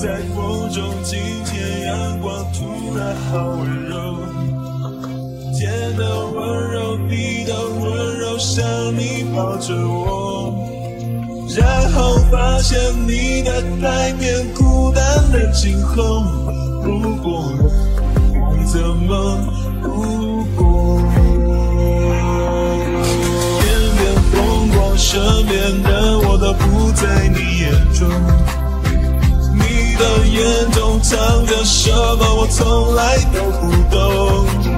[0.00, 4.16] 在风中今天阳光突然好温柔，
[5.58, 8.64] 天的温柔，地的温柔，像
[8.96, 10.54] 你抱着我，
[11.54, 16.24] 然后发现你的台面孤单的惊鸿，
[16.82, 17.44] 如果
[18.72, 19.36] 怎么
[19.82, 20.98] 度过？
[23.60, 24.00] 片片
[24.32, 28.08] 风光，身边的我都不在你眼中。
[30.40, 32.34] 你的眼中藏着什么？
[32.34, 34.69] 我从来都不懂。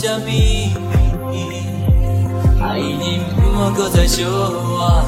[0.00, 0.30] 什么
[2.62, 3.02] 爱人
[3.42, 5.02] 我搁在相我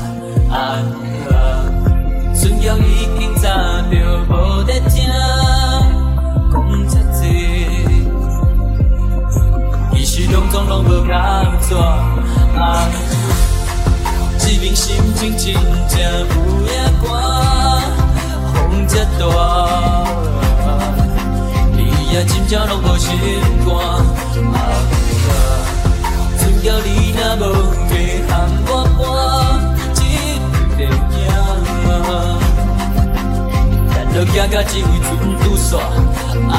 [0.51, 0.83] 安
[1.31, 1.31] 乐？
[2.35, 3.47] 船桥已经早
[3.89, 3.95] 就
[4.27, 5.07] 无在听，
[6.51, 6.53] 讲
[6.89, 7.23] 遮多，
[9.93, 11.09] 其实拢总拢无共
[11.61, 11.79] 怎
[12.59, 12.91] 啊？
[14.41, 15.55] 这边心情真
[15.87, 16.35] 正有
[16.67, 16.69] 影
[17.07, 17.09] 寒，
[18.69, 19.23] 风遮大，
[21.77, 21.79] 你
[22.13, 23.07] 也真正拢无心
[23.65, 23.71] 肝。
[26.61, 27.43] 啊，船桥你若无
[27.91, 27.97] 要
[28.29, 28.31] 含
[28.67, 29.03] 我搬
[29.95, 29.99] 这
[30.77, 31.19] 电影，
[33.95, 35.09] 咱就行到这位船
[35.43, 35.71] 拄煞，
[36.51, 36.55] 啊，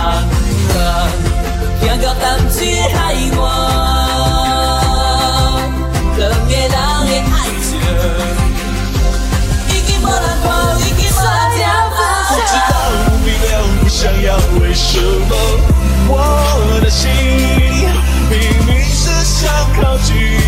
[1.82, 2.58] 行到淡水
[2.94, 2.96] 海
[3.38, 4.01] 岸。
[20.08, 20.41] te